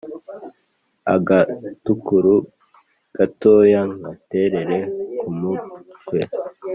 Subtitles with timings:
[1.15, 2.33] Agatukuru
[3.15, 4.79] gatoyaNgaterere
[5.19, 6.19] ku mutwe